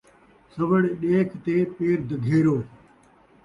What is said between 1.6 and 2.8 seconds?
پیر دگھیرو